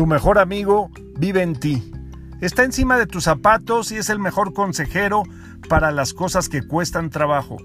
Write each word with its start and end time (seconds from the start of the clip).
Tu 0.00 0.06
mejor 0.06 0.38
amigo 0.38 0.90
vive 1.18 1.42
en 1.42 1.54
ti. 1.54 1.92
Está 2.40 2.64
encima 2.64 2.96
de 2.96 3.04
tus 3.04 3.24
zapatos 3.24 3.92
y 3.92 3.98
es 3.98 4.08
el 4.08 4.18
mejor 4.18 4.54
consejero 4.54 5.24
para 5.68 5.90
las 5.90 6.14
cosas 6.14 6.48
que 6.48 6.62
cuestan 6.62 7.10
trabajo, 7.10 7.58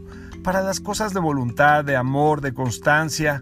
para 0.44 0.62
las 0.62 0.82
cosas 0.82 1.14
de 1.14 1.22
voluntad, 1.22 1.86
de 1.86 1.96
amor, 1.96 2.42
de 2.42 2.54
constancia. 2.54 3.42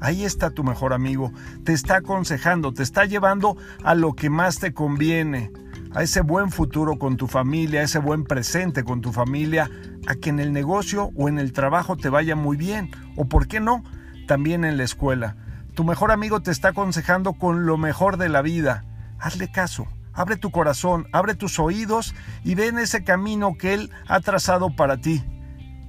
Ahí 0.00 0.24
está 0.24 0.50
tu 0.50 0.64
mejor 0.64 0.92
amigo. 0.92 1.30
Te 1.62 1.72
está 1.72 1.98
aconsejando, 1.98 2.74
te 2.74 2.82
está 2.82 3.04
llevando 3.04 3.56
a 3.84 3.94
lo 3.94 4.14
que 4.14 4.28
más 4.28 4.58
te 4.58 4.74
conviene, 4.74 5.52
a 5.94 6.02
ese 6.02 6.20
buen 6.20 6.50
futuro 6.50 6.98
con 6.98 7.16
tu 7.16 7.28
familia, 7.28 7.82
a 7.82 7.84
ese 7.84 8.00
buen 8.00 8.24
presente 8.24 8.82
con 8.82 9.02
tu 9.02 9.12
familia, 9.12 9.70
a 10.08 10.16
que 10.16 10.30
en 10.30 10.40
el 10.40 10.52
negocio 10.52 11.12
o 11.14 11.28
en 11.28 11.38
el 11.38 11.52
trabajo 11.52 11.96
te 11.96 12.08
vaya 12.08 12.34
muy 12.34 12.56
bien, 12.56 12.90
o 13.16 13.26
por 13.26 13.46
qué 13.46 13.60
no, 13.60 13.84
también 14.26 14.64
en 14.64 14.78
la 14.78 14.82
escuela. 14.82 15.36
Tu 15.74 15.84
mejor 15.84 16.12
amigo 16.12 16.40
te 16.40 16.50
está 16.50 16.68
aconsejando 16.68 17.32
con 17.32 17.64
lo 17.64 17.78
mejor 17.78 18.18
de 18.18 18.28
la 18.28 18.42
vida. 18.42 18.84
Hazle 19.18 19.50
caso, 19.50 19.86
abre 20.12 20.36
tu 20.36 20.50
corazón, 20.50 21.06
abre 21.12 21.34
tus 21.34 21.58
oídos 21.58 22.14
y 22.44 22.54
ven 22.54 22.78
ese 22.78 23.04
camino 23.04 23.56
que 23.56 23.72
Él 23.74 23.90
ha 24.06 24.20
trazado 24.20 24.76
para 24.76 24.98
ti. 24.98 25.24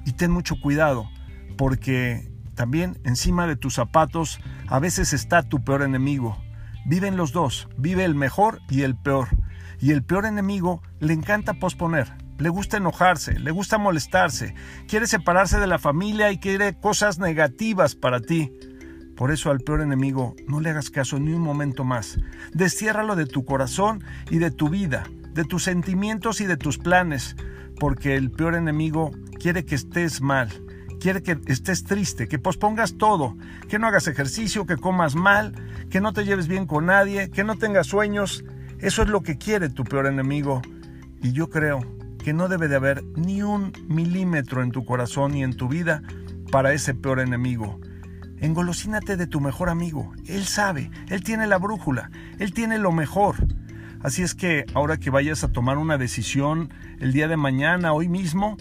Y 0.06 0.14
ten 0.14 0.32
mucho 0.32 0.56
cuidado, 0.62 1.10
porque 1.58 2.32
también 2.56 2.98
encima 3.04 3.46
de 3.46 3.56
tus 3.56 3.74
zapatos 3.76 4.40
a 4.68 4.80
veces 4.80 5.12
está 5.12 5.44
tu 5.44 5.64
peor 5.64 5.82
enemigo. 5.82 6.38
Viven 6.86 7.18
los 7.18 7.34
dos, 7.34 7.68
vive 7.78 8.06
el 8.06 8.16
mejor 8.16 8.62
y 8.70 8.84
el 8.84 8.96
peor. 8.96 9.30
Y 9.80 9.92
el 9.92 10.04
peor 10.04 10.26
enemigo 10.26 10.82
le 11.00 11.14
encanta 11.14 11.56
posponer, 11.56 12.14
le 12.38 12.48
gusta 12.50 12.78
enojarse, 12.78 13.38
le 13.38 13.52
gusta 13.52 13.78
molestarse, 13.78 14.56
quiere 14.88 15.08
separarse 15.08 15.60
de 15.60 15.68
la 15.68 15.80
familia 15.80 16.32
y 16.32 16.40
quiere 16.40 16.80
cosas 16.80 17.20
negativas 17.20 17.96
para 17.96 18.22
ti. 18.22 18.52
Por 19.16 19.32
eso 19.32 19.52
al 19.52 19.60
peor 19.60 19.82
enemigo 19.82 20.36
no 20.48 20.60
le 20.60 20.70
hagas 20.70 20.90
caso 20.90 21.20
ni 21.20 21.34
un 21.34 21.42
momento 21.42 21.84
más. 21.84 22.18
Destiérralo 22.54 23.16
de 23.16 23.26
tu 23.26 23.46
corazón 23.46 24.04
y 24.30 24.40
de 24.40 24.52
tu 24.52 24.70
vida, 24.70 25.04
de 25.34 25.44
tus 25.44 25.64
sentimientos 25.64 26.42
y 26.42 26.46
de 26.46 26.58
tus 26.58 26.78
planes, 26.78 27.36
porque 27.80 28.16
el 28.16 28.32
peor 28.32 28.56
enemigo 28.56 29.12
quiere 29.40 29.66
que 29.66 29.76
estés 29.76 30.22
mal, 30.22 30.50
quiere 31.00 31.22
que 31.22 31.40
estés 31.48 31.84
triste, 31.84 32.28
que 32.28 32.40
pospongas 32.40 32.98
todo, 32.98 33.36
que 33.68 33.78
no 33.78 33.88
hagas 33.88 34.08
ejercicio, 34.08 34.66
que 34.66 34.78
comas 34.78 35.16
mal, 35.16 35.54
que 35.90 36.02
no 36.02 36.14
te 36.14 36.26
lleves 36.26 36.48
bien 36.48 36.66
con 36.66 36.88
nadie, 36.88 37.30
que 37.30 37.44
no 37.44 37.58
tengas 37.58 37.88
sueños. 37.88 38.44
Eso 38.80 39.04
es 39.04 39.10
lo 39.10 39.22
que 39.22 39.38
quiere 39.38 39.70
tu 39.70 39.84
peor 39.84 40.08
enemigo. 40.08 40.62
Y 41.22 41.34
yo 41.34 41.50
creo 41.50 41.82
que 42.24 42.34
no 42.34 42.48
debe 42.48 42.68
de 42.68 42.78
haber 42.78 43.04
ni 43.16 43.44
un 43.44 43.74
milímetro 43.88 44.64
en 44.64 44.72
tu 44.72 44.86
corazón 44.86 45.36
y 45.36 45.44
en 45.44 45.56
tu 45.56 45.68
vida 45.68 46.02
para 46.52 46.74
ese 46.74 46.94
peor 46.94 47.20
enemigo. 47.20 47.80
Engolosínate 48.44 49.16
de 49.16 49.26
tu 49.26 49.40
mejor 49.40 49.70
amigo. 49.70 50.12
Él 50.28 50.44
sabe, 50.44 50.92
él 51.08 51.24
tiene 51.24 51.48
la 51.48 51.58
brújula, 51.58 52.12
él 52.40 52.52
tiene 52.52 52.78
lo 52.78 52.92
mejor. 52.92 53.38
Así 54.02 54.22
es 54.22 54.36
que 54.36 54.66
ahora 54.74 54.98
que 54.98 55.10
vayas 55.10 55.46
a 55.46 55.54
tomar 55.54 55.78
una 55.78 55.98
decisión 55.98 56.70
el 57.00 57.14
día 57.14 57.30
de 57.30 57.38
mañana, 57.38 57.94
hoy 57.94 58.10
mismo, 58.10 58.58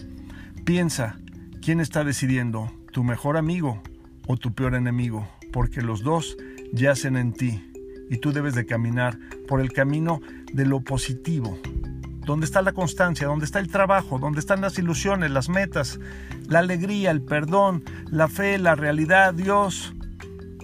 piensa, 0.63 1.17
¿quién 1.61 1.81
está 1.81 2.05
decidiendo? 2.05 2.71
¿Tu 2.93 3.03
mejor 3.03 3.35
amigo 3.35 3.83
o 4.25 4.37
tu 4.37 4.53
peor 4.53 4.75
enemigo? 4.75 5.27
Porque 5.51 5.81
los 5.81 6.01
dos 6.01 6.37
yacen 6.71 7.17
en 7.17 7.33
ti 7.33 7.69
y 8.09 8.19
tú 8.19 8.31
debes 8.31 8.55
de 8.55 8.65
caminar 8.65 9.17
por 9.49 9.59
el 9.59 9.73
camino 9.73 10.21
de 10.53 10.65
lo 10.65 10.79
positivo, 10.79 11.59
donde 12.25 12.45
está 12.45 12.61
la 12.61 12.71
constancia, 12.71 13.27
donde 13.27 13.45
está 13.45 13.59
el 13.59 13.67
trabajo, 13.67 14.19
donde 14.19 14.39
están 14.39 14.61
las 14.61 14.77
ilusiones, 14.79 15.31
las 15.31 15.49
metas, 15.49 15.99
la 16.47 16.59
alegría, 16.59 17.11
el 17.11 17.21
perdón, 17.21 17.83
la 18.09 18.27
fe, 18.27 18.57
la 18.57 18.75
realidad, 18.75 19.33
Dios. 19.33 19.93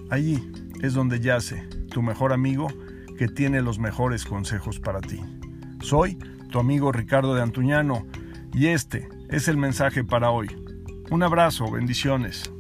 Allí 0.10 0.52
es 0.82 0.94
donde 0.94 1.20
yace 1.20 1.68
tu 1.90 2.02
mejor 2.02 2.34
amigo 2.34 2.68
que 3.18 3.28
tiene 3.28 3.62
los 3.62 3.80
mejores 3.80 4.26
consejos 4.26 4.80
para 4.80 5.02
ti. 5.02 5.20
Soy 5.82 6.18
tu 6.50 6.60
amigo 6.60 6.92
Ricardo 6.92 7.36
de 7.36 7.42
Antuñano 7.42 8.06
y 8.54 8.68
este 8.68 9.08
es 9.30 9.48
el 9.48 9.58
mensaje 9.58 10.04
para 10.04 10.32
hoy. 10.32 10.48
Un 11.12 11.24
abrazo, 11.24 11.70
bendiciones. 11.70 12.52